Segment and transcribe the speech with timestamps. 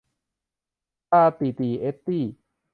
[1.11, 2.23] ตาตี่ตี่ เอตตี้